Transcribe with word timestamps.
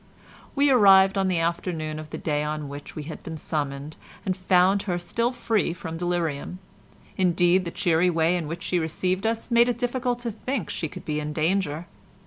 We 0.55 0.71
arrived 0.71 1.15
on 1.15 1.27
the 1.27 1.37
afternoon 1.37 1.99
of 1.99 2.09
the 2.09 2.17
day 2.17 2.41
on 2.41 2.69
which 2.69 2.95
we 2.95 3.03
had 3.03 3.21
been 3.21 3.37
summoned, 3.37 3.97
and 4.25 4.35
found 4.35 4.81
her 4.81 4.97
still 4.97 5.31
free 5.31 5.73
from 5.73 5.97
delirium: 5.97 6.57
indeed, 7.17 7.65
the 7.65 7.69
cheery 7.69 8.09
way 8.09 8.35
in 8.35 8.47
which 8.47 8.63
she 8.63 8.79
received 8.79 9.27
us 9.27 9.51
made 9.51 9.69
it 9.69 9.77
difficult 9.77 10.17
to 10.21 10.31
think 10.31 10.71
she 10.71 10.87
could 10.87 11.05
be 11.05 11.19
in 11.19 11.33
danger. 11.33 11.85